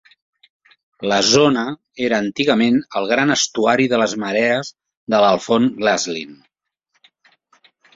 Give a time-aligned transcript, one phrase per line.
[1.11, 1.65] La zona
[2.07, 4.75] era antigament el gran estuari de les marees
[5.17, 6.39] de l'Afon Glaslyn.